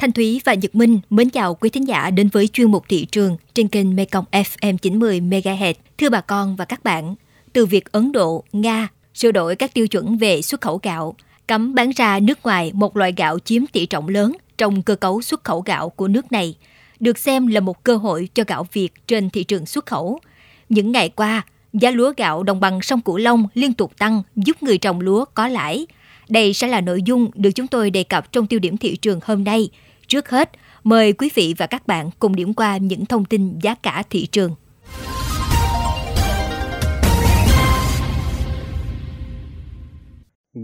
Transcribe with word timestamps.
Thanh 0.00 0.12
Thúy 0.12 0.40
và 0.44 0.54
Nhật 0.54 0.74
Minh 0.74 1.00
mến 1.10 1.30
chào 1.30 1.54
quý 1.54 1.70
thính 1.70 1.88
giả 1.88 2.10
đến 2.10 2.28
với 2.28 2.48
chuyên 2.48 2.70
mục 2.70 2.84
thị 2.88 3.04
trường 3.04 3.36
trên 3.54 3.68
kênh 3.68 3.96
Mekong 3.96 4.24
FM 4.32 4.76
90 4.76 5.20
MHz. 5.20 5.74
Thưa 5.98 6.10
bà 6.10 6.20
con 6.20 6.56
và 6.56 6.64
các 6.64 6.84
bạn, 6.84 7.14
từ 7.52 7.66
việc 7.66 7.92
Ấn 7.92 8.12
Độ, 8.12 8.44
Nga 8.52 8.88
sửa 9.14 9.32
đổi 9.32 9.56
các 9.56 9.74
tiêu 9.74 9.88
chuẩn 9.88 10.18
về 10.18 10.42
xuất 10.42 10.60
khẩu 10.60 10.80
gạo, 10.82 11.14
cấm 11.46 11.74
bán 11.74 11.90
ra 11.90 12.20
nước 12.20 12.38
ngoài 12.42 12.70
một 12.74 12.96
loại 12.96 13.12
gạo 13.16 13.38
chiếm 13.38 13.66
tỷ 13.66 13.86
trọng 13.86 14.08
lớn 14.08 14.36
trong 14.58 14.82
cơ 14.82 14.94
cấu 14.94 15.22
xuất 15.22 15.44
khẩu 15.44 15.60
gạo 15.60 15.90
của 15.90 16.08
nước 16.08 16.32
này, 16.32 16.54
được 17.00 17.18
xem 17.18 17.46
là 17.46 17.60
một 17.60 17.84
cơ 17.84 17.96
hội 17.96 18.28
cho 18.34 18.44
gạo 18.46 18.66
Việt 18.72 18.90
trên 19.06 19.30
thị 19.30 19.44
trường 19.44 19.66
xuất 19.66 19.86
khẩu. 19.86 20.20
Những 20.68 20.92
ngày 20.92 21.08
qua, 21.08 21.46
giá 21.72 21.90
lúa 21.90 22.12
gạo 22.16 22.42
đồng 22.42 22.60
bằng 22.60 22.82
sông 22.82 23.00
Cửu 23.00 23.16
Long 23.16 23.48
liên 23.54 23.74
tục 23.74 23.92
tăng 23.98 24.22
giúp 24.36 24.62
người 24.62 24.78
trồng 24.78 25.00
lúa 25.00 25.24
có 25.34 25.48
lãi. 25.48 25.86
Đây 26.28 26.54
sẽ 26.54 26.66
là 26.66 26.80
nội 26.80 27.02
dung 27.02 27.30
được 27.34 27.50
chúng 27.50 27.66
tôi 27.66 27.90
đề 27.90 28.04
cập 28.04 28.32
trong 28.32 28.46
tiêu 28.46 28.58
điểm 28.60 28.76
thị 28.76 28.96
trường 28.96 29.20
hôm 29.22 29.44
nay. 29.44 29.68
Trước 30.10 30.30
hết, 30.30 30.50
mời 30.84 31.12
quý 31.12 31.30
vị 31.34 31.54
và 31.58 31.66
các 31.66 31.86
bạn 31.86 32.10
cùng 32.18 32.36
điểm 32.36 32.54
qua 32.54 32.76
những 32.76 33.06
thông 33.06 33.24
tin 33.24 33.58
giá 33.58 33.74
cả 33.74 34.02
thị 34.10 34.26
trường. 34.26 34.54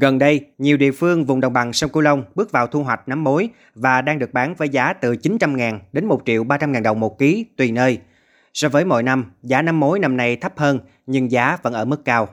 Gần 0.00 0.18
đây, 0.18 0.40
nhiều 0.58 0.76
địa 0.76 0.92
phương 0.92 1.24
vùng 1.24 1.40
đồng 1.40 1.52
bằng 1.52 1.72
sông 1.72 1.90
Cửu 1.90 2.02
Long 2.02 2.24
bước 2.34 2.52
vào 2.52 2.66
thu 2.66 2.82
hoạch 2.82 3.08
nấm 3.08 3.24
mối 3.24 3.48
và 3.74 4.02
đang 4.02 4.18
được 4.18 4.32
bán 4.32 4.54
với 4.54 4.68
giá 4.68 4.92
từ 4.92 5.12
900.000 5.12 5.78
đến 5.92 6.06
1 6.06 6.22
triệu 6.26 6.44
300.000 6.44 6.82
đồng 6.82 7.00
một 7.00 7.18
ký 7.18 7.44
tùy 7.56 7.72
nơi. 7.72 7.98
So 8.54 8.68
với 8.68 8.84
mọi 8.84 9.02
năm, 9.02 9.32
giá 9.42 9.62
nấm 9.62 9.80
mối 9.80 9.98
năm 9.98 10.16
nay 10.16 10.36
thấp 10.36 10.58
hơn 10.58 10.78
nhưng 11.06 11.30
giá 11.30 11.58
vẫn 11.62 11.72
ở 11.72 11.84
mức 11.84 12.04
cao. 12.04 12.28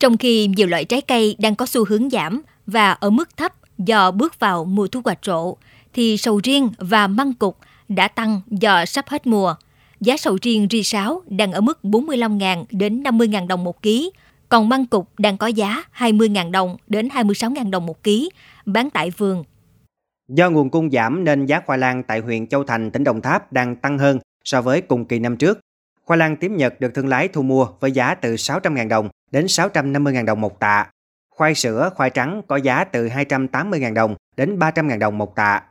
Trong 0.00 0.16
khi 0.16 0.46
nhiều 0.46 0.66
loại 0.66 0.84
trái 0.84 1.00
cây 1.00 1.36
đang 1.38 1.54
có 1.54 1.66
xu 1.66 1.84
hướng 1.84 2.10
giảm 2.10 2.42
và 2.66 2.92
ở 2.92 3.10
mức 3.10 3.36
thấp 3.36 3.52
do 3.78 4.10
bước 4.10 4.40
vào 4.40 4.64
mùa 4.64 4.86
thu 4.86 5.00
hoạch 5.04 5.18
rộ, 5.22 5.56
thì 5.94 6.16
sầu 6.16 6.40
riêng 6.44 6.70
và 6.78 7.06
măng 7.06 7.32
cục 7.32 7.58
đã 7.88 8.08
tăng 8.08 8.40
do 8.50 8.84
sắp 8.84 9.08
hết 9.08 9.26
mùa. 9.26 9.54
Giá 10.00 10.16
sầu 10.16 10.38
riêng 10.42 10.66
ri 10.70 10.82
sáo 10.82 11.22
đang 11.26 11.52
ở 11.52 11.60
mức 11.60 11.78
45.000 11.82 12.64
đến 12.70 13.02
50.000 13.02 13.46
đồng 13.46 13.64
một 13.64 13.82
ký, 13.82 14.10
còn 14.48 14.68
măng 14.68 14.86
cục 14.86 15.08
đang 15.18 15.36
có 15.36 15.46
giá 15.46 15.82
20.000 15.98 16.50
đồng 16.50 16.76
đến 16.86 17.08
26.000 17.08 17.70
đồng 17.70 17.86
một 17.86 18.02
ký, 18.02 18.30
bán 18.66 18.90
tại 18.90 19.10
vườn. 19.10 19.44
Do 20.28 20.50
nguồn 20.50 20.70
cung 20.70 20.90
giảm 20.90 21.24
nên 21.24 21.46
giá 21.46 21.60
khoai 21.66 21.78
lang 21.78 22.02
tại 22.02 22.20
huyện 22.20 22.46
Châu 22.46 22.64
Thành, 22.64 22.90
tỉnh 22.90 23.04
Đồng 23.04 23.20
Tháp 23.20 23.52
đang 23.52 23.76
tăng 23.76 23.98
hơn 23.98 24.18
so 24.44 24.62
với 24.62 24.80
cùng 24.80 25.04
kỳ 25.04 25.18
năm 25.18 25.36
trước. 25.36 25.60
Khoai 26.04 26.18
lang 26.18 26.36
tím 26.36 26.56
Nhật 26.56 26.80
được 26.80 26.94
thương 26.94 27.08
lái 27.08 27.28
thu 27.28 27.42
mua 27.42 27.66
với 27.80 27.92
giá 27.92 28.14
từ 28.14 28.34
600.000 28.34 28.88
đồng 28.88 29.08
đến 29.30 29.46
650.000 29.46 30.24
đồng 30.24 30.40
một 30.40 30.60
tạ. 30.60 30.86
Khoai 31.30 31.54
sữa, 31.54 31.90
khoai 31.94 32.10
trắng 32.10 32.42
có 32.48 32.56
giá 32.56 32.84
từ 32.84 33.08
280.000 33.08 33.94
đồng 33.94 34.14
đến 34.36 34.58
300.000 34.58 34.98
đồng 34.98 35.18
một 35.18 35.36
tạ. 35.36 35.62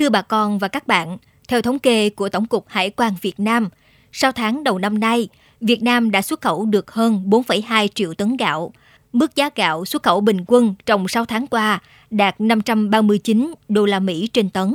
Thưa 0.00 0.08
bà 0.08 0.22
con 0.22 0.58
và 0.58 0.68
các 0.68 0.86
bạn, 0.86 1.18
theo 1.48 1.62
thống 1.62 1.78
kê 1.78 2.10
của 2.10 2.28
Tổng 2.28 2.46
cục 2.46 2.68
Hải 2.68 2.90
quan 2.90 3.12
Việt 3.20 3.40
Nam, 3.40 3.68
sau 4.12 4.32
tháng 4.32 4.64
đầu 4.64 4.78
năm 4.78 5.00
nay, 5.00 5.28
Việt 5.60 5.82
Nam 5.82 6.10
đã 6.10 6.22
xuất 6.22 6.40
khẩu 6.40 6.66
được 6.66 6.90
hơn 6.90 7.24
4,2 7.26 7.88
triệu 7.94 8.14
tấn 8.14 8.36
gạo. 8.36 8.72
Mức 9.12 9.36
giá 9.36 9.50
gạo 9.54 9.84
xuất 9.84 10.02
khẩu 10.02 10.20
bình 10.20 10.44
quân 10.46 10.74
trong 10.86 11.08
6 11.08 11.24
tháng 11.24 11.46
qua 11.46 11.80
đạt 12.10 12.40
539 12.40 13.54
đô 13.68 13.86
la 13.86 14.00
Mỹ 14.00 14.26
trên 14.32 14.50
tấn, 14.50 14.74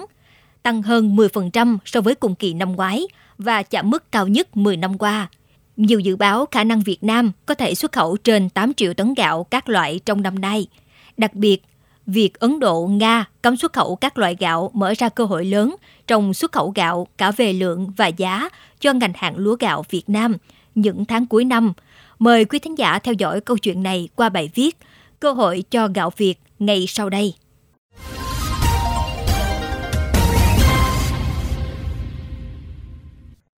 tăng 0.64 0.82
hơn 0.82 1.16
10% 1.16 1.78
so 1.86 2.02
với 2.02 2.16
cùng 2.16 2.36
kỳ 2.36 2.54
năm 2.54 2.76
ngoái 2.76 3.08
và 3.38 3.64
chạm 3.64 3.90
mức 3.90 4.12
cao 4.12 4.28
nhất 4.28 4.58
10 4.58 4.78
năm 4.78 4.98
qua. 4.98 5.30
Nhiều 5.78 6.00
dự 6.00 6.16
báo 6.16 6.46
khả 6.52 6.64
năng 6.64 6.82
Việt 6.82 7.04
Nam 7.04 7.32
có 7.46 7.54
thể 7.54 7.76
xuất 7.76 7.92
khẩu 7.92 8.18
trên 8.18 8.50
8 8.50 8.74
triệu 8.74 8.94
tấn 8.94 9.14
gạo 9.14 9.44
các 9.44 9.70
loại 9.70 10.00
trong 10.06 10.22
năm 10.22 10.40
nay. 10.40 10.68
Đặc 11.18 11.34
biệt, 11.34 11.64
việc 12.08 12.40
Ấn 12.40 12.60
Độ, 12.60 12.88
Nga 12.92 13.26
cấm 13.42 13.58
xuất 13.58 13.74
khẩu 13.74 13.96
các 13.96 14.18
loại 14.18 14.36
gạo 14.40 14.72
mở 14.74 14.94
ra 14.98 15.10
cơ 15.10 15.26
hội 15.26 15.46
lớn 15.46 15.76
trong 16.08 16.34
xuất 16.34 16.52
khẩu 16.52 16.72
gạo 16.76 17.08
cả 17.18 17.32
về 17.32 17.54
lượng 17.54 17.92
và 17.98 18.08
giá 18.08 18.50
cho 18.80 18.94
ngành 18.94 19.14
hàng 19.16 19.38
lúa 19.38 19.56
gạo 19.60 19.84
Việt 19.90 20.04
Nam 20.08 20.36
những 20.76 21.06
tháng 21.06 21.26
cuối 21.26 21.46
năm. 21.46 21.74
Mời 22.20 22.46
quý 22.46 22.60
thính 22.60 22.78
giả 22.78 23.00
theo 23.00 23.14
dõi 23.14 23.42
câu 23.42 23.58
chuyện 23.58 23.84
này 23.84 24.10
qua 24.16 24.30
bài 24.30 24.50
viết 24.56 24.78
Cơ 25.20 25.32
hội 25.32 25.64
cho 25.72 25.88
gạo 25.96 26.12
Việt 26.18 26.36
ngay 26.60 26.86
sau 26.88 27.10
đây. 27.10 27.34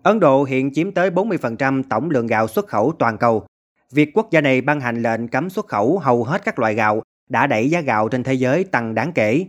Ấn 0.03 0.19
Độ 0.19 0.43
hiện 0.43 0.73
chiếm 0.73 0.91
tới 0.91 1.09
40% 1.09 1.83
tổng 1.89 2.09
lượng 2.09 2.27
gạo 2.27 2.47
xuất 2.47 2.67
khẩu 2.67 2.93
toàn 2.99 3.17
cầu. 3.17 3.45
Việc 3.93 4.09
quốc 4.13 4.27
gia 4.31 4.41
này 4.41 4.61
ban 4.61 4.81
hành 4.81 5.01
lệnh 5.01 5.27
cấm 5.27 5.49
xuất 5.49 5.67
khẩu 5.67 5.99
hầu 5.99 6.23
hết 6.23 6.45
các 6.45 6.59
loại 6.59 6.73
gạo 6.73 7.01
đã 7.29 7.47
đẩy 7.47 7.69
giá 7.69 7.81
gạo 7.81 8.09
trên 8.09 8.23
thế 8.23 8.33
giới 8.33 8.63
tăng 8.63 8.95
đáng 8.95 9.11
kể. 9.11 9.45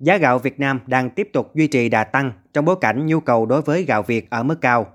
Giá 0.00 0.16
gạo 0.16 0.38
Việt 0.38 0.60
Nam 0.60 0.80
đang 0.86 1.10
tiếp 1.10 1.30
tục 1.32 1.54
duy 1.54 1.66
trì 1.66 1.88
đà 1.88 2.04
tăng 2.04 2.32
trong 2.52 2.64
bối 2.64 2.76
cảnh 2.80 3.06
nhu 3.06 3.20
cầu 3.20 3.46
đối 3.46 3.62
với 3.62 3.84
gạo 3.84 4.02
Việt 4.02 4.30
ở 4.30 4.42
mức 4.42 4.60
cao. 4.60 4.86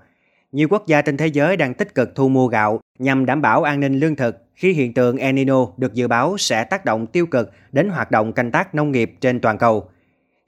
Nhiều 0.52 0.68
quốc 0.70 0.86
gia 0.86 1.02
trên 1.02 1.16
thế 1.16 1.26
giới 1.26 1.56
đang 1.56 1.74
tích 1.74 1.94
cực 1.94 2.14
thu 2.14 2.28
mua 2.28 2.46
gạo 2.46 2.80
nhằm 2.98 3.26
đảm 3.26 3.42
bảo 3.42 3.62
an 3.62 3.80
ninh 3.80 3.98
lương 3.98 4.16
thực, 4.16 4.44
khi 4.54 4.72
hiện 4.72 4.94
tượng 4.94 5.16
El 5.16 5.32
Nino 5.32 5.66
được 5.76 5.94
dự 5.94 6.08
báo 6.08 6.38
sẽ 6.38 6.64
tác 6.64 6.84
động 6.84 7.06
tiêu 7.06 7.26
cực 7.26 7.52
đến 7.72 7.88
hoạt 7.88 8.10
động 8.10 8.32
canh 8.32 8.50
tác 8.50 8.74
nông 8.74 8.92
nghiệp 8.92 9.14
trên 9.20 9.40
toàn 9.40 9.58
cầu. 9.58 9.88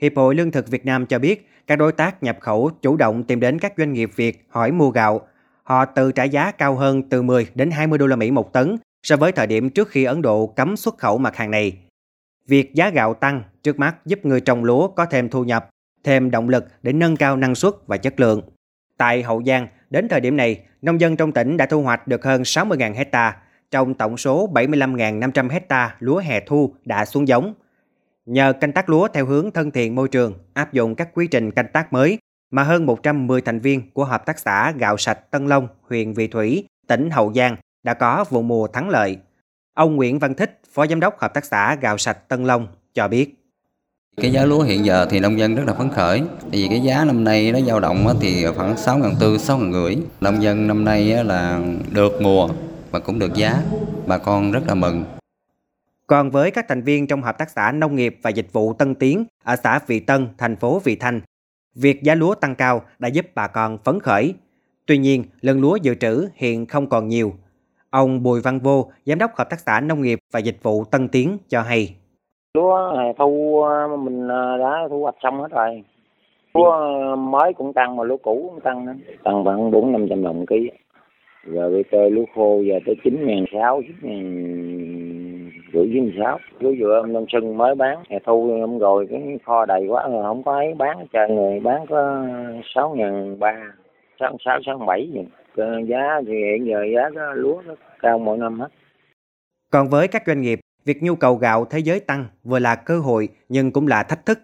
Hiệp 0.03 0.12
hội 0.16 0.34
Lương 0.34 0.50
thực 0.50 0.69
Việt 0.69 0.87
Nam 0.87 1.06
cho 1.06 1.19
biết 1.19 1.49
các 1.66 1.76
đối 1.76 1.93
tác 1.93 2.22
nhập 2.22 2.37
khẩu 2.41 2.71
chủ 2.82 2.97
động 2.97 3.25
tìm 3.25 3.41
đến 3.41 3.59
các 3.59 3.72
doanh 3.76 3.93
nghiệp 3.93 4.10
Việt 4.16 4.44
hỏi 4.49 4.72
mua 4.72 4.91
gạo. 4.91 5.21
Họ 5.62 5.84
tự 5.84 6.12
trả 6.12 6.25
giá 6.25 6.50
cao 6.50 6.75
hơn 6.75 7.03
từ 7.03 7.22
10 7.22 7.47
đến 7.55 7.71
20 7.71 7.99
đô 7.99 8.06
la 8.06 8.16
Mỹ 8.16 8.31
một 8.31 8.53
tấn 8.53 8.76
so 9.06 9.17
với 9.17 9.33
thời 9.33 9.47
điểm 9.47 9.71
trước 9.71 9.89
khi 9.89 10.05
Ấn 10.05 10.22
Độ 10.22 10.47
cấm 10.47 10.77
xuất 10.77 10.99
khẩu 10.99 11.19
mặt 11.19 11.37
hàng 11.37 11.50
này. 11.50 11.78
Việc 12.47 12.75
giá 12.75 12.91
gạo 12.91 13.15
tăng 13.15 13.43
trước 13.62 13.78
mắt 13.78 13.97
giúp 14.05 14.27
người 14.27 14.41
trồng 14.41 14.65
lúa 14.65 14.89
có 14.89 15.06
thêm 15.06 15.28
thu 15.28 15.44
nhập, 15.44 15.69
thêm 16.05 16.31
động 16.31 16.49
lực 16.49 16.65
để 16.83 16.93
nâng 16.93 17.17
cao 17.17 17.37
năng 17.37 17.55
suất 17.55 17.75
và 17.87 17.97
chất 17.97 18.21
lượng. 18.21 18.43
Tại 18.97 19.22
Hậu 19.22 19.43
Giang, 19.47 19.69
đến 19.91 20.09
thời 20.09 20.21
điểm 20.21 20.37
này, 20.37 20.61
nông 20.83 21.00
dân 21.00 21.17
trong 21.17 21.33
tỉnh 21.33 21.56
đã 21.56 21.67
thu 21.67 21.83
hoạch 21.83 22.09
được 22.09 22.25
hơn 22.25 22.43
60.000 22.43 22.94
hecta, 22.94 23.37
trong 23.71 23.94
tổng 23.94 24.17
số 24.17 24.49
75.500 24.53 25.49
hecta 25.50 25.97
lúa 25.99 26.19
hè 26.19 26.41
thu 26.41 26.75
đã 26.84 27.05
xuống 27.05 27.28
giống. 27.28 27.55
Nhờ 28.27 28.53
canh 28.53 28.73
tác 28.73 28.88
lúa 28.88 29.09
theo 29.09 29.27
hướng 29.27 29.50
thân 29.50 29.71
thiện 29.71 29.94
môi 29.94 30.09
trường, 30.09 30.34
áp 30.55 30.73
dụng 30.73 30.94
các 30.94 31.09
quy 31.15 31.27
trình 31.27 31.50
canh 31.50 31.69
tác 31.73 31.93
mới 31.93 32.19
mà 32.50 32.62
hơn 32.62 32.87
110 32.87 33.41
thành 33.41 33.61
viên 33.61 33.91
của 33.91 34.05
Hợp 34.05 34.27
tác 34.27 34.38
xã 34.38 34.73
Gạo 34.78 34.97
Sạch 34.97 35.31
Tân 35.31 35.47
Long, 35.47 35.69
huyện 35.83 36.12
Vị 36.12 36.27
Thủy, 36.27 36.65
tỉnh 36.87 37.11
Hậu 37.11 37.33
Giang 37.34 37.56
đã 37.87 37.95
có 37.95 38.25
vụ 38.31 38.43
mùa 38.43 38.67
thắng 38.67 38.89
lợi. 38.89 39.19
Ông 39.75 39.97
Nguyễn 39.97 40.19
Văn 40.19 40.35
Thích, 40.35 40.61
Phó 40.73 40.87
Giám 40.87 41.01
đốc 41.01 41.19
Hợp 41.19 41.35
tác 41.35 41.45
xã 41.45 41.75
Gạo 41.75 41.99
Sạch 41.99 42.29
Tân 42.29 42.45
Long 42.45 42.67
cho 42.95 43.09
biết. 43.09 43.35
Cái 44.17 44.33
giá 44.33 44.45
lúa 44.45 44.63
hiện 44.63 44.85
giờ 44.85 45.07
thì 45.11 45.21
nông 45.21 45.39
dân 45.39 45.55
rất 45.55 45.63
là 45.67 45.75
phấn 45.75 45.91
khởi 45.91 46.23
vì 46.51 46.67
cái 46.71 46.81
giá 46.81 47.05
năm 47.05 47.25
nay 47.25 47.53
nó 47.53 47.61
dao 47.61 47.81
động 47.81 48.17
thì 48.21 48.47
khoảng 48.57 48.77
6 48.77 48.99
ngàn 48.99 49.15
tư, 49.21 49.39
6 49.39 49.59
ngàn 49.59 49.73
rưỡi. 49.73 49.97
Nông 50.21 50.43
dân 50.43 50.67
năm 50.67 50.85
nay 50.85 51.25
là 51.25 51.61
được 51.93 52.13
mùa 52.23 52.49
và 52.91 52.99
cũng 52.99 53.19
được 53.19 53.35
giá. 53.35 53.63
Bà 54.07 54.19
con 54.19 54.53
rất 54.53 54.63
là 54.67 54.75
mừng. 54.75 55.05
Còn 56.07 56.31
với 56.31 56.51
các 56.51 56.67
thành 56.69 56.83
viên 56.83 57.07
trong 57.07 57.23
Hợp 57.23 57.39
tác 57.39 57.51
xã 57.51 57.73
Nông 57.73 57.97
nghiệp 57.97 58.19
và 58.23 58.31
Dịch 58.31 58.53
vụ 58.53 58.75
Tân 58.75 58.95
Tiến 58.95 59.25
ở 59.45 59.57
xã 59.57 59.81
Vị 59.87 60.01
Tân, 60.01 60.29
thành 60.39 60.57
phố 60.57 60.79
Vị 60.85 60.97
Thanh, 60.97 61.21
việc 61.75 62.03
giá 62.03 62.15
lúa 62.15 62.35
tăng 62.35 62.55
cao 62.55 62.83
đã 62.99 63.09
giúp 63.09 63.27
bà 63.35 63.47
con 63.47 63.79
phấn 63.85 64.01
khởi. 64.01 64.35
Tuy 64.87 64.99
nhiên, 64.99 65.25
lượng 65.41 65.61
lúa 65.61 65.77
dự 65.77 65.95
trữ 65.95 66.29
hiện 66.35 66.67
không 66.67 66.89
còn 66.89 67.09
nhiều. 67.09 67.35
Ông 67.91 68.23
Bùi 68.23 68.41
Văn 68.45 68.59
Vô, 68.59 68.87
Giám 69.05 69.19
đốc 69.19 69.31
Hợp 69.35 69.51
tác 69.51 69.61
xã 69.61 69.81
Nông 69.81 70.03
nghiệp 70.03 70.19
và 70.33 70.41
Dịch 70.41 70.63
vụ 70.63 70.85
Tân 70.85 71.09
Tiến 71.09 71.39
cho 71.49 71.63
hay. 71.63 71.97
Lúa 72.55 72.93
thu 73.19 73.65
mình 73.99 74.29
à, 74.29 74.57
đã 74.61 74.89
thu 74.91 75.03
hoạch 75.03 75.15
xong 75.23 75.41
hết 75.41 75.49
rồi. 75.51 75.83
Lúa 76.55 77.17
mới 77.17 77.53
cũng 77.55 77.73
tăng 77.73 77.97
mà 77.97 78.05
lúa 78.05 78.17
cũ 78.17 78.51
cũng 78.51 78.61
tăng 78.61 78.87
nữa. 78.87 78.93
Tăng 79.25 79.45
khoảng 79.45 79.71
bốn 79.71 79.93
năm 79.93 80.07
trăm 80.11 80.23
đồng 80.23 80.47
ký. 80.47 80.71
Rồi 81.45 81.71
bây 81.71 81.85
giờ 81.93 82.09
lúa 82.09 82.25
khô 82.35 82.61
giờ 82.61 82.75
tới 82.87 82.95
chín 83.05 83.27
ngàn 83.27 83.45
sáu, 83.53 83.83
chín 83.83 83.97
ngàn 84.03 85.50
rưỡi 85.73 85.91
chín 85.93 86.12
sáu. 86.19 86.39
Lúa 86.59 86.73
dừa 86.81 87.03
đông 87.12 87.27
xuân 87.32 87.59
mới 87.59 87.75
bán, 87.75 87.99
hè 88.11 88.19
thu 88.27 88.59
hôm 88.61 88.79
rồi 88.79 89.06
cái 89.11 89.39
kho 89.44 89.67
đầy 89.67 89.87
quá 89.89 90.09
rồi 90.09 90.23
không 90.23 90.43
có 90.43 90.53
ấy 90.53 90.75
bán 90.75 91.06
cho 91.12 91.27
người 91.29 91.61
bán 91.61 91.87
có 91.89 92.25
sáu 92.75 92.94
ngàn 92.94 93.39
ba, 93.39 93.55
sáu 94.21 94.37
sáu 94.44 94.59
sáu 94.67 94.79
bảy 94.79 95.11
gì. 95.15 95.21
Giá 95.88 96.20
thì 96.26 96.35
hiện 96.35 96.67
giờ 96.67 96.85
giá 96.94 97.08
đó, 97.14 97.32
lúa 97.32 97.62
nó 97.67 97.75
cao 98.00 98.19
mỗi 98.19 98.38
năm 98.38 98.61
hết. 98.61 98.69
Còn 99.73 99.88
với 99.88 100.08
các 100.08 100.23
doanh 100.26 100.41
nghiệp, 100.41 100.61
việc 100.85 101.03
nhu 101.03 101.17
cầu 101.17 101.37
gạo 101.37 101.64
thế 101.64 101.79
giới 101.79 102.00
tăng 102.00 102.26
vừa 102.44 102.58
là 102.58 102.75
cơ 102.75 102.99
hội 102.99 103.29
nhưng 103.49 103.73
cũng 103.73 103.87
là 103.87 104.03
thách 104.03 104.26
thức, 104.26 104.38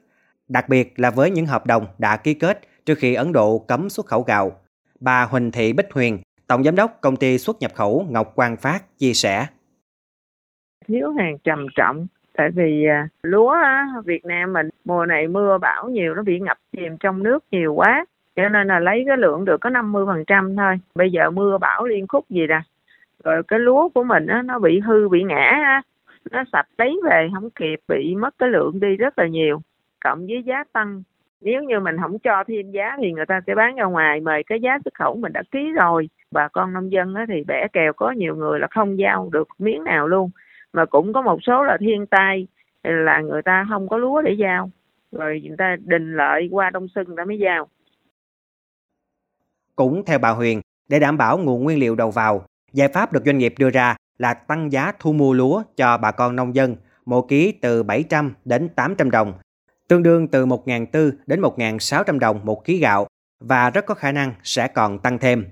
đặc 0.49 0.69
biệt 0.69 0.93
là 0.97 1.11
với 1.11 1.31
những 1.31 1.47
hợp 1.47 1.67
đồng 1.67 1.87
đã 1.99 2.17
ký 2.17 2.35
kết 2.35 2.61
trước 2.85 2.95
khi 2.99 3.15
Ấn 3.15 3.33
Độ 3.33 3.59
cấm 3.59 3.89
xuất 3.89 4.07
khẩu 4.07 4.23
gạo. 4.23 4.53
Bà 5.01 5.25
Huỳnh 5.25 5.51
Thị 5.51 5.73
Bích 5.73 5.93
Huyền, 5.93 6.19
Tổng 6.47 6.65
Giám 6.65 6.77
đốc 6.77 6.99
Công 7.01 7.17
ty 7.17 7.39
xuất 7.39 7.57
nhập 7.61 7.71
khẩu 7.75 8.07
Ngọc 8.11 8.33
Quang 8.35 8.57
Phát 8.57 8.99
chia 8.99 9.13
sẻ. 9.13 9.47
Thiếu 10.87 11.13
hàng 11.19 11.39
trầm 11.45 11.67
trọng, 11.77 12.07
tại 12.37 12.51
vì 12.55 12.85
à, 12.87 13.09
lúa 13.23 13.55
Việt 14.05 14.25
Nam 14.25 14.53
mình 14.53 14.69
mùa 14.85 15.07
này 15.07 15.29
mưa 15.29 15.59
bão 15.59 15.89
nhiều 15.89 16.15
nó 16.15 16.23
bị 16.23 16.39
ngập 16.39 16.57
chìm 16.77 16.97
trong 17.01 17.23
nước 17.23 17.45
nhiều 17.51 17.75
quá 17.75 18.05
cho 18.37 18.49
nên 18.49 18.67
là 18.69 18.79
lấy 18.81 19.05
cái 19.07 19.17
lượng 19.17 19.45
được 19.45 19.61
có 19.61 19.71
50% 19.71 20.57
thôi. 20.57 20.81
Bây 20.95 21.11
giờ 21.11 21.31
mưa 21.31 21.59
bão 21.59 21.85
liên 21.85 22.07
khúc 22.07 22.31
gì 22.31 22.47
nè. 22.47 22.61
Rồi 23.25 23.43
cái 23.49 23.59
lúa 23.59 23.89
của 23.89 24.05
mình 24.05 24.27
á, 24.27 24.43
nó 24.43 24.59
bị 24.59 24.81
hư 24.81 25.09
bị 25.09 25.23
ngã 25.23 25.51
á, 25.65 25.83
nó 26.31 26.45
sạch 26.53 26.67
lấy 26.79 27.01
về 27.05 27.29
không 27.35 27.51
kịp 27.51 27.81
bị 27.89 28.15
mất 28.15 28.35
cái 28.39 28.49
lượng 28.49 28.81
đi 28.81 28.97
rất 28.97 29.19
là 29.19 29.27
nhiều. 29.27 29.63
Cộng 30.05 30.27
với 30.27 30.43
giá 30.43 30.65
tăng. 30.73 31.03
Nếu 31.41 31.63
như 31.63 31.81
mình 31.81 31.97
không 32.03 32.19
cho 32.19 32.45
thêm 32.47 32.71
giá 32.71 32.97
thì 32.99 33.13
người 33.13 33.27
ta 33.27 33.41
sẽ 33.47 33.55
bán 33.55 33.77
ra 33.77 33.85
ngoài 33.85 34.21
mời 34.21 34.43
cái 34.43 34.61
giá 34.61 34.79
xuất 34.85 34.95
khẩu 34.95 35.17
mình 35.17 35.33
đã 35.33 35.43
ký 35.51 35.73
rồi. 35.73 36.09
Bà 36.31 36.49
con 36.49 36.73
nông 36.73 36.93
dân 36.93 37.15
á, 37.15 37.27
thì 37.29 37.45
bẻ 37.47 37.69
kèo 37.73 37.93
có 37.93 38.11
nhiều 38.11 38.37
người 38.37 38.61
là 38.61 38.67
không 38.71 38.99
giao 38.99 39.29
được 39.33 39.49
miếng 39.59 39.85
nào 39.85 40.09
luôn. 40.09 40.31
Mà 40.73 40.85
cũng 40.85 41.13
có 41.13 41.23
một 41.23 41.39
số 41.43 41.65
là 41.65 41.77
thiên 41.81 42.07
tai 42.07 42.47
là 42.83 43.21
người 43.21 43.43
ta 43.43 43.67
không 43.69 43.89
có 43.89 43.97
lúa 43.97 44.23
để 44.23 44.33
giao. 44.33 44.71
Rồi 45.13 45.43
người 45.47 45.57
ta 45.59 45.77
đình 45.85 46.17
lợi 46.17 46.49
qua 46.51 46.71
đông 46.71 46.89
xuân 46.89 47.07
người 47.07 47.17
ta 47.17 47.25
mới 47.25 47.39
giao 47.39 47.69
cũng 49.77 50.05
theo 50.05 50.19
bà 50.19 50.31
Huyền 50.31 50.61
để 50.89 50.99
đảm 50.99 51.19
bảo 51.19 51.39
nguồn 51.39 51.65
nguyên 51.65 51.79
liệu 51.79 51.95
đầu 51.95 52.11
vào 52.11 52.47
giải 52.73 52.89
pháp 52.89 53.13
được 53.13 53.23
doanh 53.27 53.39
nghiệp 53.39 53.55
đưa 53.59 53.71
ra 53.71 53.97
là 54.19 54.35
tăng 54.35 54.73
giá 54.73 54.93
thu 54.99 55.13
mua 55.13 55.33
lúa 55.33 55.63
cho 55.77 55.99
bà 55.99 56.11
con 56.11 56.37
nông 56.37 56.55
dân 56.55 56.77
mỗi 57.07 57.23
ký 57.29 57.53
từ 57.53 57.83
700 57.83 58.35
đến 58.45 58.69
800 58.69 59.11
đồng, 59.11 59.33
tương 59.89 60.03
đương 60.03 60.29
từ 60.29 60.47
1.400 60.47 61.13
đến 61.27 61.41
1.600 61.41 62.19
đồng 62.19 62.41
một 62.45 62.65
ký 62.65 62.79
gạo 62.79 63.07
và 63.41 63.71
rất 63.71 63.87
có 63.87 63.95
khả 63.95 64.13
năng 64.13 64.35
sẽ 64.43 64.69
còn 64.69 64.99
tăng 64.99 65.19
thêm. 65.19 65.47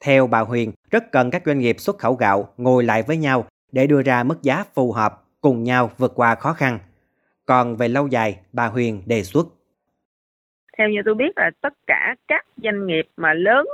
Theo 0.00 0.26
bà 0.26 0.40
Huyền, 0.40 0.72
rất 0.90 1.12
cần 1.12 1.30
các 1.30 1.42
doanh 1.46 1.58
nghiệp 1.58 1.76
xuất 1.80 1.98
khẩu 1.98 2.14
gạo 2.14 2.48
ngồi 2.56 2.84
lại 2.84 3.02
với 3.02 3.16
nhau 3.16 3.44
để 3.72 3.86
đưa 3.86 4.02
ra 4.02 4.22
mức 4.22 4.42
giá 4.42 4.64
phù 4.74 4.92
hợp 4.92 5.24
cùng 5.40 5.64
nhau 5.64 5.90
vượt 5.98 6.12
qua 6.14 6.34
khó 6.34 6.52
khăn. 6.52 6.78
Còn 7.46 7.76
về 7.76 7.88
lâu 7.88 8.06
dài, 8.06 8.38
bà 8.52 8.66
Huyền 8.66 9.02
đề 9.06 9.24
xuất. 9.24 9.46
Theo 10.78 10.88
như 10.88 11.02
tôi 11.04 11.14
biết 11.14 11.32
là 11.36 11.50
tất 11.60 11.74
cả 11.86 12.14
các 12.28 12.46
doanh 12.56 12.86
nghiệp 12.86 13.06
mà 13.16 13.34
lớn, 13.34 13.66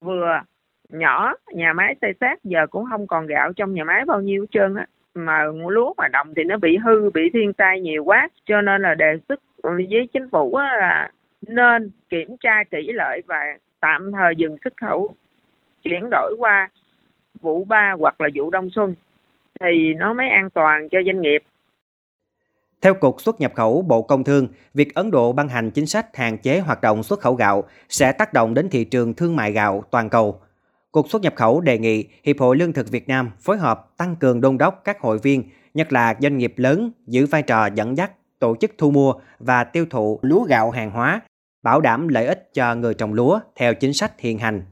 vừa, 0.00 0.40
nhỏ, 0.88 1.34
nhà 1.52 1.72
máy 1.72 1.94
xây 2.00 2.14
xác 2.20 2.44
giờ 2.44 2.66
cũng 2.66 2.84
không 2.90 3.06
còn 3.06 3.26
gạo 3.26 3.52
trong 3.52 3.74
nhà 3.74 3.84
máy 3.84 4.04
bao 4.06 4.20
nhiêu 4.20 4.42
hết 4.42 4.46
trơn 4.50 4.74
á. 4.74 4.86
Mà 5.14 5.44
lúa 5.68 5.94
mà 5.96 6.08
đồng 6.08 6.34
thì 6.36 6.44
nó 6.44 6.56
bị 6.56 6.76
hư, 6.76 7.10
bị 7.10 7.30
thiên 7.32 7.52
tai 7.52 7.80
nhiều 7.80 8.04
quá. 8.04 8.28
Cho 8.44 8.60
nên 8.60 8.82
là 8.82 8.94
đề 8.94 9.18
xuất 9.28 9.40
với 9.62 10.08
chính 10.12 10.28
phủ 10.30 10.58
là 10.58 11.10
nên 11.42 11.90
kiểm 12.08 12.36
tra 12.40 12.64
kỹ 12.70 12.92
lợi 12.92 13.22
và 13.26 13.56
tạm 13.80 14.12
thời 14.12 14.36
dừng 14.36 14.56
xuất 14.64 14.76
khẩu, 14.76 15.14
chuyển 15.82 16.08
đổi 16.10 16.34
qua 16.38 16.68
vụ 17.40 17.64
ba 17.64 17.94
hoặc 17.98 18.20
là 18.20 18.28
vụ 18.34 18.50
đông 18.50 18.70
xuân. 18.70 18.94
Thì 19.60 19.94
nó 19.94 20.12
mới 20.12 20.28
an 20.28 20.50
toàn 20.50 20.88
cho 20.88 20.98
doanh 21.06 21.20
nghiệp. 21.20 21.42
Theo 22.84 22.94
Cục 22.94 23.20
xuất 23.20 23.40
nhập 23.40 23.52
khẩu 23.54 23.82
Bộ 23.82 24.02
Công 24.02 24.24
Thương, 24.24 24.48
việc 24.74 24.94
Ấn 24.94 25.10
Độ 25.10 25.32
ban 25.32 25.48
hành 25.48 25.70
chính 25.70 25.86
sách 25.86 26.16
hạn 26.16 26.38
chế 26.38 26.60
hoạt 26.60 26.80
động 26.80 27.02
xuất 27.02 27.20
khẩu 27.20 27.34
gạo 27.34 27.64
sẽ 27.88 28.12
tác 28.12 28.32
động 28.32 28.54
đến 28.54 28.68
thị 28.68 28.84
trường 28.84 29.14
thương 29.14 29.36
mại 29.36 29.52
gạo 29.52 29.84
toàn 29.90 30.10
cầu. 30.10 30.40
Cục 30.92 31.10
xuất 31.10 31.22
nhập 31.22 31.34
khẩu 31.36 31.60
đề 31.60 31.78
nghị 31.78 32.04
Hiệp 32.24 32.38
hội 32.38 32.56
Lương 32.56 32.72
thực 32.72 32.90
Việt 32.90 33.08
Nam 33.08 33.30
phối 33.40 33.58
hợp 33.58 33.96
tăng 33.96 34.16
cường 34.16 34.40
đôn 34.40 34.58
đốc 34.58 34.80
các 34.84 35.00
hội 35.00 35.18
viên, 35.18 35.42
nhất 35.74 35.92
là 35.92 36.14
doanh 36.20 36.38
nghiệp 36.38 36.54
lớn, 36.56 36.90
giữ 37.06 37.26
vai 37.26 37.42
trò 37.42 37.66
dẫn 37.74 37.96
dắt, 37.96 38.12
tổ 38.38 38.56
chức 38.60 38.72
thu 38.78 38.90
mua 38.90 39.14
và 39.38 39.64
tiêu 39.64 39.86
thụ 39.90 40.18
lúa 40.22 40.44
gạo 40.44 40.70
hàng 40.70 40.90
hóa, 40.90 41.20
bảo 41.62 41.80
đảm 41.80 42.08
lợi 42.08 42.26
ích 42.26 42.50
cho 42.54 42.74
người 42.74 42.94
trồng 42.94 43.14
lúa 43.14 43.40
theo 43.56 43.74
chính 43.74 43.92
sách 43.92 44.20
hiện 44.20 44.38
hành. 44.38 44.62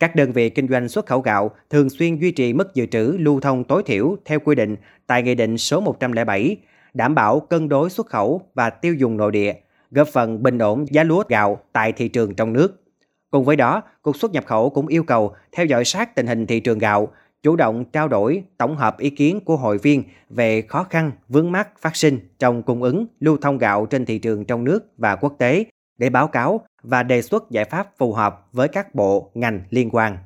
Các 0.00 0.16
đơn 0.16 0.32
vị 0.32 0.50
kinh 0.50 0.68
doanh 0.68 0.88
xuất 0.88 1.06
khẩu 1.06 1.20
gạo 1.20 1.50
thường 1.70 1.90
xuyên 1.90 2.18
duy 2.18 2.30
trì 2.30 2.52
mức 2.52 2.74
dự 2.74 2.86
trữ 2.86 3.16
lưu 3.18 3.40
thông 3.40 3.64
tối 3.64 3.82
thiểu 3.86 4.16
theo 4.24 4.40
quy 4.40 4.54
định 4.54 4.76
tại 5.06 5.22
Nghị 5.22 5.34
định 5.34 5.58
số 5.58 5.80
107, 5.80 6.56
đảm 6.98 7.14
bảo 7.14 7.40
cân 7.40 7.68
đối 7.68 7.90
xuất 7.90 8.06
khẩu 8.06 8.42
và 8.54 8.70
tiêu 8.70 8.94
dùng 8.94 9.16
nội 9.16 9.32
địa, 9.32 9.54
góp 9.90 10.08
phần 10.08 10.42
bình 10.42 10.58
ổn 10.58 10.84
giá 10.90 11.02
lúa 11.04 11.24
gạo 11.28 11.58
tại 11.72 11.92
thị 11.92 12.08
trường 12.08 12.34
trong 12.34 12.52
nước. 12.52 12.82
Cùng 13.30 13.44
với 13.44 13.56
đó, 13.56 13.82
Cục 14.02 14.16
xuất 14.16 14.32
nhập 14.32 14.46
khẩu 14.46 14.70
cũng 14.70 14.86
yêu 14.86 15.04
cầu 15.04 15.34
theo 15.52 15.66
dõi 15.66 15.84
sát 15.84 16.14
tình 16.14 16.26
hình 16.26 16.46
thị 16.46 16.60
trường 16.60 16.78
gạo, 16.78 17.08
chủ 17.42 17.56
động 17.56 17.84
trao 17.84 18.08
đổi, 18.08 18.42
tổng 18.58 18.76
hợp 18.76 18.98
ý 18.98 19.10
kiến 19.10 19.40
của 19.44 19.56
hội 19.56 19.78
viên 19.78 20.02
về 20.30 20.62
khó 20.62 20.84
khăn, 20.84 21.12
vướng 21.28 21.52
mắc 21.52 21.68
phát 21.80 21.96
sinh 21.96 22.18
trong 22.38 22.62
cung 22.62 22.82
ứng, 22.82 23.06
lưu 23.20 23.36
thông 23.42 23.58
gạo 23.58 23.86
trên 23.86 24.04
thị 24.04 24.18
trường 24.18 24.44
trong 24.44 24.64
nước 24.64 24.80
và 24.96 25.16
quốc 25.16 25.34
tế 25.38 25.64
để 25.98 26.10
báo 26.10 26.26
cáo 26.28 26.60
và 26.82 27.02
đề 27.02 27.22
xuất 27.22 27.50
giải 27.50 27.64
pháp 27.64 27.88
phù 27.98 28.12
hợp 28.12 28.48
với 28.52 28.68
các 28.68 28.94
bộ, 28.94 29.30
ngành 29.34 29.60
liên 29.70 29.90
quan. 29.92 30.16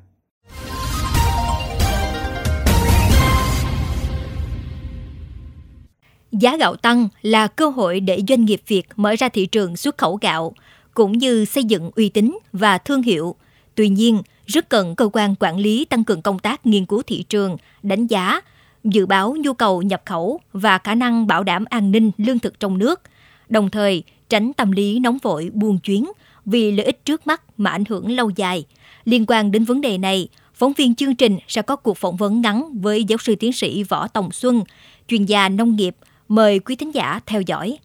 Giá 6.39 6.57
gạo 6.57 6.75
tăng 6.75 7.07
là 7.21 7.47
cơ 7.47 7.69
hội 7.69 7.99
để 7.99 8.21
doanh 8.27 8.45
nghiệp 8.45 8.61
Việt 8.67 8.87
mở 8.95 9.15
ra 9.19 9.29
thị 9.29 9.45
trường 9.45 9.77
xuất 9.77 9.97
khẩu 9.97 10.17
gạo, 10.21 10.53
cũng 10.93 11.17
như 11.17 11.45
xây 11.45 11.63
dựng 11.63 11.91
uy 11.95 12.09
tín 12.09 12.37
và 12.53 12.77
thương 12.77 13.01
hiệu. 13.01 13.35
Tuy 13.75 13.89
nhiên, 13.89 14.21
rất 14.45 14.69
cần 14.69 14.95
cơ 14.95 15.09
quan 15.13 15.35
quản 15.39 15.57
lý 15.57 15.85
tăng 15.85 16.03
cường 16.03 16.21
công 16.21 16.39
tác 16.39 16.65
nghiên 16.65 16.85
cứu 16.85 17.01
thị 17.07 17.23
trường, 17.29 17.57
đánh 17.83 18.07
giá, 18.07 18.41
dự 18.83 19.05
báo 19.05 19.35
nhu 19.39 19.53
cầu 19.53 19.81
nhập 19.81 20.01
khẩu 20.05 20.39
và 20.53 20.77
khả 20.77 20.95
năng 20.95 21.27
bảo 21.27 21.43
đảm 21.43 21.65
an 21.69 21.91
ninh 21.91 22.11
lương 22.17 22.39
thực 22.39 22.59
trong 22.59 22.77
nước, 22.77 23.01
đồng 23.49 23.69
thời 23.69 24.03
tránh 24.29 24.53
tâm 24.53 24.71
lý 24.71 24.99
nóng 24.99 25.17
vội 25.17 25.49
buôn 25.53 25.79
chuyến 25.79 26.11
vì 26.45 26.71
lợi 26.71 26.85
ích 26.85 27.05
trước 27.05 27.27
mắt 27.27 27.41
mà 27.57 27.71
ảnh 27.71 27.83
hưởng 27.89 28.11
lâu 28.11 28.29
dài. 28.35 28.65
Liên 29.05 29.25
quan 29.27 29.51
đến 29.51 29.63
vấn 29.63 29.81
đề 29.81 29.97
này, 29.97 30.27
phóng 30.53 30.73
viên 30.73 30.95
chương 30.95 31.15
trình 31.15 31.37
sẽ 31.47 31.61
có 31.61 31.75
cuộc 31.75 31.97
phỏng 31.97 32.17
vấn 32.17 32.41
ngắn 32.41 32.81
với 32.81 33.03
giáo 33.03 33.17
sư 33.17 33.35
tiến 33.35 33.53
sĩ 33.53 33.83
Võ 33.83 34.07
Tòng 34.07 34.31
Xuân, 34.31 34.63
chuyên 35.07 35.25
gia 35.25 35.49
nông 35.49 35.75
nghiệp. 35.75 35.95
Mời 36.27 36.59
quý 36.59 36.75
thính 36.75 36.95
giả 36.95 37.19
theo 37.25 37.41
dõi. 37.41 37.77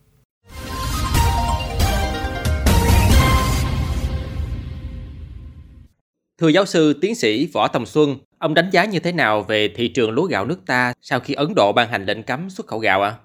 Thưa 6.40 6.49
giáo 6.49 6.67
sư 6.67 6.99
tiến 7.00 7.14
sĩ 7.14 7.46
Võ 7.52 7.69
Tòng 7.69 7.87
Xuân, 7.87 8.17
ông 8.38 8.55
đánh 8.55 8.70
giá 8.73 8.85
như 8.85 8.99
thế 8.99 9.12
nào 9.12 9.43
về 9.43 9.69
thị 9.76 9.88
trường 9.88 10.11
lúa 10.11 10.25
gạo 10.25 10.46
nước 10.46 10.67
ta 10.67 10.93
sau 11.00 11.20
khi 11.20 11.35
Ấn 11.35 11.55
Độ 11.56 11.73
ban 11.73 11.88
hành 11.88 12.06
lệnh 12.06 12.23
cấm 12.23 12.50
xuất 12.50 12.67
khẩu 12.67 12.79
gạo 12.79 13.02
ạ? 13.02 13.08
À? 13.11 13.19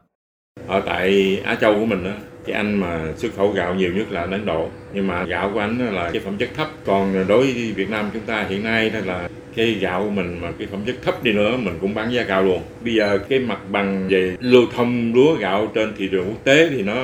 Ở 0.67 0.81
tại 0.85 1.37
Á 1.45 1.55
Châu 1.61 1.79
của 1.79 1.85
mình 1.85 2.03
á, 2.03 2.17
cái 2.45 2.55
anh 2.55 2.75
mà 2.75 3.13
xuất 3.17 3.35
khẩu 3.35 3.51
gạo 3.51 3.75
nhiều 3.75 3.93
nhất 3.93 4.11
là 4.11 4.21
Ấn 4.21 4.45
Độ. 4.45 4.69
Nhưng 4.93 5.07
mà 5.07 5.23
gạo 5.23 5.51
của 5.53 5.59
anh 5.59 5.95
là 5.95 6.09
cái 6.13 6.21
phẩm 6.25 6.37
chất 6.37 6.49
thấp. 6.55 6.69
Còn 6.85 7.27
đối 7.27 7.53
với 7.53 7.71
Việt 7.75 7.89
Nam 7.89 8.09
chúng 8.13 8.21
ta 8.21 8.45
hiện 8.49 8.63
nay 8.63 8.89
đó 8.89 8.99
là 9.05 9.29
cái 9.55 9.71
gạo 9.71 10.03
của 10.03 10.09
mình 10.09 10.39
mà 10.41 10.51
cái 10.59 10.67
phẩm 10.71 10.79
chất 10.85 10.95
thấp 11.01 11.23
đi 11.23 11.33
nữa 11.33 11.57
mình 11.57 11.77
cũng 11.81 11.93
bán 11.93 12.13
giá 12.13 12.23
cao 12.23 12.43
luôn. 12.43 12.61
Bây 12.81 12.93
giờ 12.93 13.19
cái 13.29 13.39
mặt 13.39 13.59
bằng 13.71 14.07
về 14.09 14.35
lưu 14.39 14.63
thông 14.75 15.13
lúa 15.13 15.35
gạo 15.35 15.71
trên 15.73 15.93
thị 15.97 16.09
trường 16.11 16.27
quốc 16.27 16.43
tế 16.43 16.69
thì 16.69 16.81
nó 16.81 16.95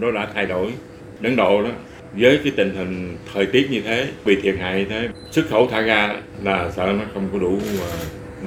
nó 0.00 0.10
đã 0.10 0.28
thay 0.34 0.46
đổi. 0.46 0.70
Ấn 1.22 1.36
Độ 1.36 1.62
đó 1.62 1.70
với 2.12 2.40
cái 2.44 2.52
tình 2.56 2.74
hình 2.74 3.16
thời 3.34 3.46
tiết 3.46 3.70
như 3.70 3.80
thế 3.80 4.06
bị 4.24 4.36
thiệt 4.42 4.54
hại 4.60 4.78
như 4.78 4.84
thế 4.84 5.08
xuất 5.30 5.48
khẩu 5.48 5.66
thả 5.66 5.80
ra 5.80 6.16
là 6.42 6.70
sợ 6.76 6.92
nó 6.98 7.04
không 7.14 7.28
có 7.32 7.38
đủ 7.38 7.58
ờ, 7.80 7.96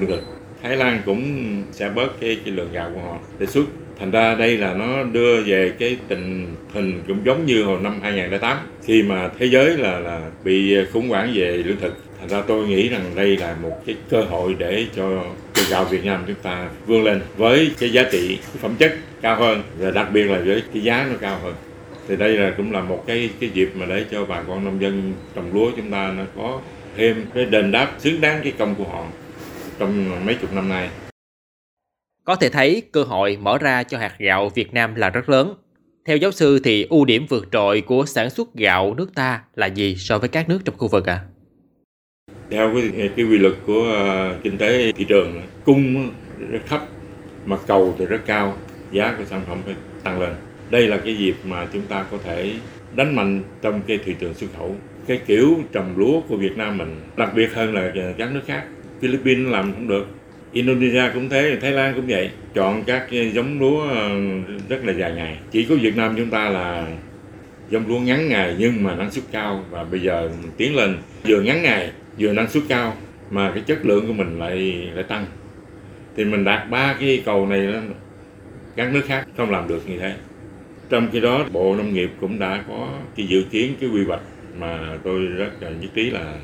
lực. 0.08 0.22
Thái 0.62 0.76
Lan 0.76 1.02
cũng 1.06 1.62
sẽ 1.72 1.90
bớt 1.90 2.20
cái, 2.20 2.38
cái 2.44 2.54
lượng 2.54 2.72
gạo 2.72 2.90
của 2.94 3.00
họ 3.00 3.18
để 3.38 3.46
xuất 3.46 3.64
thành 3.98 4.10
ra 4.10 4.34
đây 4.34 4.56
là 4.56 4.74
nó 4.74 5.02
đưa 5.02 5.42
về 5.42 5.72
cái 5.78 5.96
tình 6.08 6.46
hình 6.72 7.02
cũng 7.08 7.18
giống 7.24 7.46
như 7.46 7.64
hồi 7.64 7.78
năm 7.82 8.00
2008 8.02 8.58
khi 8.84 9.02
mà 9.02 9.30
thế 9.38 9.46
giới 9.46 9.76
là 9.76 9.98
là 9.98 10.20
bị 10.44 10.76
khủng 10.92 11.08
hoảng 11.08 11.32
về 11.34 11.56
lương 11.56 11.80
thực. 11.80 11.96
Thành 12.20 12.28
ra 12.28 12.42
tôi 12.46 12.66
nghĩ 12.66 12.88
rằng 12.88 13.04
đây 13.14 13.36
là 13.36 13.56
một 13.62 13.82
cái 13.86 13.96
cơ 14.10 14.20
hội 14.20 14.54
để 14.58 14.86
cho 14.96 15.24
cái 15.54 15.64
gạo 15.70 15.84
Việt 15.84 16.04
Nam 16.04 16.24
chúng 16.26 16.36
ta 16.42 16.68
vươn 16.86 17.04
lên 17.04 17.20
với 17.36 17.70
cái 17.78 17.92
giá 17.92 18.02
trị 18.12 18.36
cái 18.36 18.56
phẩm 18.60 18.74
chất 18.78 18.94
cao 19.20 19.36
hơn 19.36 19.62
và 19.78 19.90
đặc 19.90 20.08
biệt 20.12 20.24
là 20.24 20.38
với 20.38 20.62
cái 20.74 20.82
giá 20.82 21.06
nó 21.10 21.16
cao 21.20 21.38
hơn. 21.42 21.54
Thì 22.08 22.16
đây 22.16 22.36
là 22.36 22.50
cũng 22.56 22.72
là 22.72 22.80
một 22.80 23.04
cái 23.06 23.30
cái 23.40 23.50
dịp 23.54 23.70
mà 23.74 23.86
để 23.86 24.04
cho 24.10 24.24
bà 24.24 24.42
con 24.42 24.64
nông 24.64 24.82
dân 24.82 25.12
trồng 25.34 25.50
lúa 25.54 25.70
chúng 25.76 25.90
ta 25.90 26.12
nó 26.16 26.22
có 26.36 26.60
thêm 26.96 27.26
cái 27.34 27.44
đền 27.44 27.70
đáp 27.70 27.92
xứng 27.98 28.20
đáng 28.20 28.40
cái 28.42 28.52
công 28.58 28.74
của 28.74 28.84
họ 28.84 29.06
trong 29.78 30.26
mấy 30.26 30.34
chục 30.34 30.52
năm 30.54 30.68
nay 30.68 30.88
có 32.24 32.34
thể 32.34 32.48
thấy 32.48 32.82
cơ 32.92 33.02
hội 33.02 33.38
mở 33.40 33.58
ra 33.58 33.82
cho 33.82 33.98
hạt 33.98 34.14
gạo 34.18 34.48
Việt 34.48 34.74
Nam 34.74 34.94
là 34.94 35.10
rất 35.10 35.28
lớn. 35.28 35.54
Theo 36.06 36.16
giáo 36.16 36.30
sư 36.30 36.60
thì 36.64 36.86
ưu 36.90 37.04
điểm 37.04 37.26
vượt 37.28 37.48
trội 37.52 37.80
của 37.80 38.04
sản 38.06 38.30
xuất 38.30 38.54
gạo 38.54 38.94
nước 38.94 39.14
ta 39.14 39.42
là 39.54 39.66
gì 39.66 39.96
so 39.96 40.18
với 40.18 40.28
các 40.28 40.48
nước 40.48 40.60
trong 40.64 40.78
khu 40.78 40.88
vực 40.88 41.06
ạ? 41.06 41.14
À? 41.14 41.26
Theo 42.50 42.74
cái, 42.74 43.10
cái 43.16 43.26
quy 43.26 43.38
luật 43.38 43.52
của 43.66 43.80
uh, 43.80 44.42
kinh 44.42 44.58
tế 44.58 44.92
thị 44.92 45.04
trường, 45.08 45.42
cung 45.64 46.10
rất 46.50 46.60
thấp 46.68 46.82
mà 47.46 47.56
cầu 47.66 47.94
thì 47.98 48.06
rất 48.06 48.20
cao, 48.26 48.56
giá 48.92 49.14
của 49.18 49.24
sản 49.24 49.42
phẩm 49.48 49.58
phải 49.64 49.74
tăng 50.02 50.20
lên. 50.20 50.32
Đây 50.70 50.86
là 50.86 50.96
cái 50.96 51.16
dịp 51.16 51.34
mà 51.44 51.66
chúng 51.72 51.82
ta 51.82 52.04
có 52.10 52.18
thể 52.24 52.54
đánh 52.94 53.16
mạnh 53.16 53.42
trong 53.62 53.82
cái 53.86 53.98
thị 54.04 54.14
trường 54.20 54.34
xuất 54.34 54.46
khẩu. 54.56 54.76
Cái 55.06 55.20
kiểu 55.26 55.58
trồng 55.72 55.94
lúa 55.96 56.20
của 56.28 56.36
Việt 56.36 56.56
Nam 56.56 56.78
mình 56.78 57.00
đặc 57.16 57.32
biệt 57.34 57.54
hơn 57.54 57.74
là 57.74 57.92
các 58.18 58.32
nước 58.32 58.42
khác. 58.46 58.64
Philippines 59.00 59.52
làm 59.52 59.72
cũng 59.72 59.88
được, 59.88 60.06
Indonesia 60.52 61.10
cũng 61.14 61.28
thế, 61.28 61.58
Thái 61.60 61.72
Lan 61.72 61.94
cũng 61.94 62.06
vậy. 62.08 62.30
Chọn 62.54 62.84
các 62.86 63.06
ờ, 63.10 63.22
giống 63.34 63.60
lúa 63.60 63.88
ờ, 63.88 64.10
rất 64.68 64.84
là 64.84 64.92
dài 64.92 65.12
ngày. 65.12 65.38
Chỉ 65.50 65.64
có 65.64 65.74
Việt 65.74 65.96
Nam 65.96 66.14
chúng 66.16 66.30
ta 66.30 66.48
là 66.48 66.86
giống 67.70 67.88
lúa 67.88 67.98
ngắn 67.98 68.28
ngày 68.28 68.56
nhưng 68.58 68.84
mà 68.84 68.94
năng 68.94 69.10
suất 69.10 69.24
cao 69.32 69.64
Và 69.70 69.84
bây 69.84 70.00
giờ 70.00 70.30
mình 70.42 70.50
tiến 70.56 70.76
lên. 70.76 70.96
Vừa 71.24 71.40
ngắn 71.40 71.62
ngày 71.62 71.90
vừa 72.18 72.32
năng 72.32 72.48
suất 72.48 72.62
cao 72.68 72.96
Mà 73.30 73.50
cái 73.54 73.62
chất 73.66 73.86
lượng 73.86 74.06
của 74.06 74.12
mình 74.12 74.38
lại 74.38 74.88
lại 74.94 75.04
tăng. 75.04 75.26
Thì 76.16 76.24
mình 76.24 76.44
đạt 76.44 76.70
ba 76.70 76.96
cái 77.00 77.22
cầu 77.24 77.46
này 77.46 77.68
Các 78.76 78.92
nước 78.92 79.02
khác 79.06 79.26
không 79.36 79.50
làm 79.50 79.68
được 79.68 79.88
như 79.88 79.98
thế. 79.98 80.14
Trong 80.90 81.08
khi 81.12 81.20
đó 81.20 81.44
Bộ 81.52 81.74
Nông 81.76 81.94
nghiệp 81.94 82.10
cũng 82.20 82.38
đã 82.38 82.64
có 82.68 82.88
cái 83.16 83.26
dự 83.26 83.44
kiến 83.50 83.74
cái 83.80 83.90
quy 83.90 84.04
hoạch 84.04 84.22
Mà 84.58 84.98
tôi 85.04 85.20
rất 85.20 85.50
là 85.60 85.70
nhất 85.70 85.90
trí 85.94 86.10
là 86.10 86.34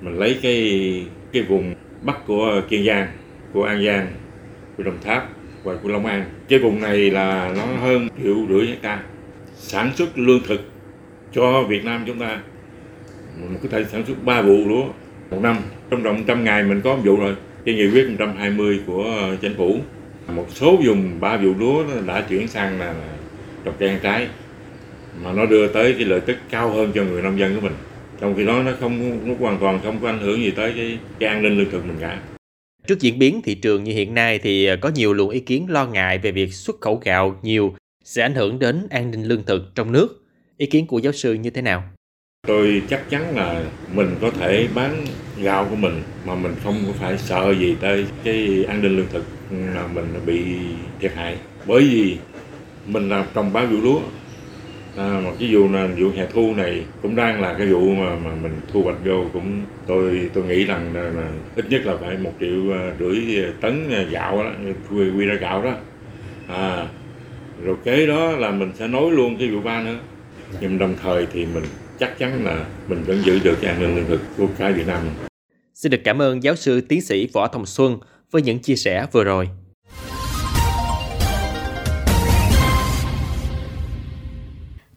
Mình 0.00 0.18
lấy 0.18 0.38
cái 0.42 1.04
cái 1.32 1.42
vùng 1.42 1.74
Bắc 2.02 2.26
của 2.26 2.62
Kiên 2.68 2.84
Giang, 2.86 3.08
của 3.52 3.64
An 3.64 3.84
Giang, 3.84 4.06
của 4.76 4.82
Đồng 4.82 4.98
Tháp 5.02 5.28
và 5.64 5.74
của 5.82 5.88
Long 5.88 6.06
An. 6.06 6.24
Cái 6.48 6.58
vùng 6.58 6.80
này 6.80 7.10
là 7.10 7.52
nó 7.56 7.62
hơn 7.80 8.08
triệu 8.22 8.36
rưỡi 8.48 8.66
hecta 8.66 9.02
sản 9.54 9.90
xuất 9.96 10.18
lương 10.18 10.40
thực 10.48 10.60
cho 11.32 11.62
Việt 11.62 11.84
Nam 11.84 12.04
chúng 12.06 12.18
ta. 12.18 12.40
Mình 13.40 13.58
có 13.62 13.68
thể 13.72 13.84
sản 13.84 14.04
xuất 14.06 14.24
3 14.24 14.42
vụ 14.42 14.56
lúa 14.66 14.84
một 15.30 15.38
năm. 15.42 15.56
Trong 15.90 16.02
vòng 16.02 16.24
trăm 16.26 16.44
ngày 16.44 16.62
mình 16.62 16.80
có 16.84 16.96
một 16.96 17.02
vụ 17.04 17.16
rồi. 17.16 17.34
Cái 17.64 17.74
nghị 17.74 17.90
quyết 17.90 18.08
120 18.08 18.80
của 18.86 19.04
ờ, 19.20 19.36
chính 19.36 19.54
phủ. 19.54 19.76
Một 20.34 20.46
số 20.48 20.76
vùng 20.84 21.20
ba 21.20 21.36
vụ 21.36 21.54
lúa 21.58 21.84
đã 22.06 22.20
chuyển 22.20 22.48
sang 22.48 22.80
là 22.80 22.94
trồng 23.64 23.74
cây 23.78 23.88
ăn 23.88 23.98
trái. 24.02 24.28
Mà 25.22 25.32
nó 25.32 25.46
đưa 25.46 25.68
tới 25.68 25.94
cái 25.94 26.04
lợi 26.04 26.20
tức 26.20 26.36
cao 26.50 26.70
hơn 26.70 26.92
cho 26.94 27.04
người 27.04 27.22
nông 27.22 27.38
dân 27.38 27.54
của 27.54 27.60
mình. 27.60 27.74
Trong 28.20 28.34
khi 28.36 28.46
đó 28.46 28.62
nó 28.62 28.72
không 28.80 29.20
nó 29.28 29.34
hoàn 29.40 29.58
toàn 29.58 29.80
không 29.84 29.98
có 30.02 30.08
ảnh 30.08 30.18
hưởng 30.18 30.42
gì 30.42 30.50
tới 30.50 30.72
cái, 30.76 30.98
cái 31.18 31.28
an 31.28 31.42
ninh 31.42 31.58
lương 31.58 31.70
thực 31.70 31.86
mình 31.86 31.96
cả. 32.00 32.18
Trước 32.90 33.00
diễn 33.00 33.18
biến 33.18 33.42
thị 33.42 33.54
trường 33.54 33.84
như 33.84 33.92
hiện 33.92 34.14
nay 34.14 34.38
thì 34.38 34.66
ờ, 34.66 34.76
có 34.80 34.90
nhiều 34.94 35.12
luồng 35.12 35.30
ý 35.30 35.40
kiến 35.40 35.66
lo 35.68 35.86
ngại 35.86 36.18
về 36.18 36.32
việc 36.32 36.54
xuất 36.54 36.80
khẩu 36.80 37.00
gạo 37.04 37.36
nhiều 37.42 37.74
sẽ 38.04 38.22
ảnh 38.22 38.34
hưởng 38.34 38.58
đến 38.58 38.86
an 38.90 39.10
ninh 39.10 39.24
lương 39.24 39.42
thực 39.46 39.74
trong 39.74 39.92
nước. 39.92 40.24
Ý 40.56 40.66
kiến 40.66 40.86
của 40.86 40.98
giáo 40.98 41.12
sư 41.12 41.34
như 41.34 41.50
thế 41.50 41.62
nào? 41.62 41.82
Tôi 42.46 42.82
chắc 42.90 43.10
chắn 43.10 43.36
là 43.36 43.64
mình 43.94 44.14
có 44.20 44.30
thể 44.30 44.68
bán 44.74 45.04
gạo 45.42 45.66
của 45.70 45.76
mình 45.76 46.02
mà 46.26 46.34
mình 46.34 46.54
không 46.64 46.76
phải 46.98 47.18
sợ 47.18 47.54
gì 47.58 47.76
tới 47.80 48.06
cái 48.24 48.64
an 48.68 48.82
ninh 48.82 48.96
lương 48.96 49.08
thực 49.12 49.24
là 49.50 49.86
mình 49.86 50.06
bị 50.26 50.42
thiệt 51.00 51.12
hại. 51.14 51.36
Bởi 51.66 51.82
vì 51.82 52.16
mình 52.86 53.08
làm 53.08 53.26
trồng 53.34 53.52
bán 53.52 53.70
vụ 53.70 53.80
lúa 53.80 54.00
à, 54.96 55.20
mà 55.24 55.30
cái 55.38 55.54
vụ 55.54 55.68
là 55.68 55.88
vụ 55.98 56.10
hè 56.16 56.26
thu 56.26 56.54
này 56.54 56.84
cũng 57.02 57.16
đang 57.16 57.40
là 57.40 57.54
cái 57.58 57.66
vụ 57.66 57.80
mà 57.90 58.16
mà 58.24 58.34
mình 58.42 58.60
thu 58.72 58.82
hoạch 58.82 59.04
vô 59.04 59.24
cũng 59.32 59.62
tôi 59.86 60.30
tôi 60.34 60.44
nghĩ 60.44 60.64
rằng 60.64 60.94
là, 60.94 61.02
là 61.02 61.30
ít 61.56 61.64
nhất 61.70 61.86
là 61.86 61.96
phải 61.96 62.16
một 62.16 62.32
triệu 62.40 62.72
à, 62.72 62.92
rưỡi 62.98 63.44
à, 63.44 63.52
tấn 63.60 63.90
à, 63.90 64.02
gạo 64.02 64.42
đó 64.42 64.50
quy, 64.90 65.10
quy 65.10 65.26
ra 65.26 65.34
gạo 65.34 65.62
đó 65.62 65.74
à, 66.48 66.86
rồi 67.64 67.76
kế 67.84 68.06
đó 68.06 68.30
là 68.30 68.50
mình 68.50 68.72
sẽ 68.78 68.88
nối 68.88 69.10
luôn 69.10 69.36
cái 69.38 69.48
vụ 69.48 69.60
ba 69.60 69.82
nữa 69.82 69.98
nhưng 70.60 70.78
đồng 70.78 70.94
thời 71.02 71.26
thì 71.32 71.46
mình 71.46 71.64
chắc 72.00 72.18
chắn 72.18 72.44
là 72.44 72.66
mình 72.88 73.02
vẫn 73.02 73.22
giữ 73.24 73.38
được 73.44 73.58
cái 73.60 73.72
an 73.72 73.80
ninh 73.80 73.96
lương 73.96 74.06
thực 74.06 74.20
của 74.36 74.46
cả 74.58 74.70
Việt 74.70 74.86
Nam. 74.86 75.02
Xin 75.74 75.92
được 75.92 76.00
cảm 76.04 76.22
ơn 76.22 76.42
giáo 76.42 76.56
sư 76.56 76.80
tiến 76.80 77.00
sĩ 77.00 77.28
Võ 77.32 77.48
Thông 77.48 77.66
Xuân 77.66 77.98
với 78.30 78.42
những 78.42 78.58
chia 78.58 78.76
sẻ 78.76 79.06
vừa 79.12 79.24
rồi. 79.24 79.48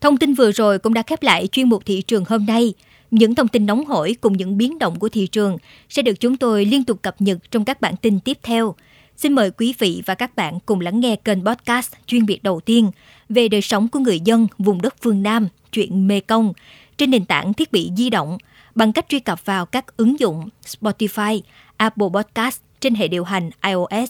Thông 0.04 0.18
tin 0.18 0.34
vừa 0.34 0.52
rồi 0.52 0.80
cũng 0.80 0.94
đã 0.94 1.02
khép 1.02 1.24
lại 1.24 1.48
chuyên 1.52 1.70
mục 1.70 1.86
thị 1.86 2.02
trường 2.02 2.26
hôm 2.26 2.46
nay. 2.46 2.74
Những 3.12 3.36
thông 3.36 3.48
tin 3.48 3.66
nóng 3.66 3.86
hổi 3.86 4.16
cùng 4.22 4.38
những 4.38 4.58
biến 4.58 4.80
động 4.80 5.00
của 5.00 5.10
thị 5.10 5.28
trường 5.28 5.58
sẽ 5.90 6.02
được 6.02 6.20
chúng 6.20 6.38
tôi 6.38 6.66
liên 6.66 6.84
tục 6.84 7.02
cập 7.02 7.22
nhật 7.22 7.52
trong 7.52 7.66
các 7.66 7.82
bản 7.82 7.96
tin 8.02 8.20
tiếp 8.20 8.38
theo. 8.44 8.76
Xin 9.18 9.34
mời 9.34 9.52
quý 9.52 9.74
vị 9.80 10.02
và 10.06 10.16
các 10.16 10.36
bạn 10.36 10.60
cùng 10.66 10.80
lắng 10.80 11.00
nghe 11.00 11.16
kênh 11.16 11.46
podcast 11.46 11.94
chuyên 12.06 12.26
biệt 12.26 12.44
đầu 12.44 12.60
tiên 12.60 12.92
về 13.30 13.48
đời 13.48 13.62
sống 13.62 13.88
của 13.88 14.00
người 14.00 14.20
dân 14.20 14.48
vùng 14.58 14.82
đất 14.82 14.96
phương 15.02 15.24
Nam, 15.24 15.48
chuyện 15.72 16.08
Mê 16.08 16.20
Công, 16.20 16.54
trên 16.98 17.12
nền 17.12 17.26
tảng 17.26 17.54
thiết 17.54 17.72
bị 17.72 17.92
di 17.98 18.10
động 18.10 18.38
bằng 18.76 18.94
cách 18.94 19.06
truy 19.10 19.20
cập 19.20 19.46
vào 19.46 19.66
các 19.66 19.98
ứng 19.98 20.20
dụng 20.20 20.50
Spotify, 20.66 21.42
Apple 21.78 22.08
Podcast 22.14 22.60
trên 22.80 22.96
hệ 22.96 23.08
điều 23.08 23.24
hành 23.24 23.50
iOS, 23.66 24.10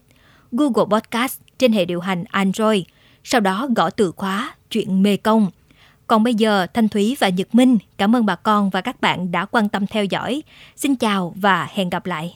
Google 0.52 1.00
Podcast 1.00 1.40
trên 1.58 1.74
hệ 1.74 1.86
điều 1.86 2.00
hành 2.00 2.24
Android, 2.30 2.84
sau 3.24 3.42
đó 3.42 3.68
gõ 3.76 3.90
từ 3.90 4.12
khóa 4.12 4.56
chuyện 4.70 5.04
Mê 5.04 5.18
Công. 5.18 5.52
Còn 6.07 6.24
bây 6.24 6.36
giờ, 6.36 6.67
Thanh 6.74 6.89
Thúy 6.89 7.17
và 7.19 7.29
Nhật 7.29 7.55
Minh 7.55 7.77
cảm 7.98 8.15
ơn 8.15 8.25
bà 8.25 8.36
con 8.36 8.69
và 8.69 8.81
các 8.81 9.01
bạn 9.01 9.31
đã 9.31 9.45
quan 9.45 9.69
tâm 9.69 9.88
theo 9.88 10.05
dõi. 10.05 10.43
Xin 10.75 10.95
chào 10.95 11.33
và 11.36 11.67
hẹn 11.74 11.89
gặp 11.89 12.05
lại. 12.05 12.36